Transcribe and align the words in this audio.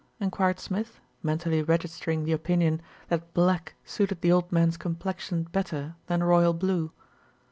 enquired 0.19 0.59
Smith, 0.59 0.99
mentally 1.21 1.61
register 1.61 2.09
ing 2.09 2.25
the 2.25 2.31
opinion 2.31 2.81
that 3.09 3.35
black 3.35 3.75
suited 3.85 4.19
the 4.21 4.31
old 4.31 4.51
man's 4.51 4.75
com 4.75 4.95
plexion 4.95 5.51
better 5.51 5.93
than 6.07 6.23
royal 6.23 6.53
blue. 6.55 6.91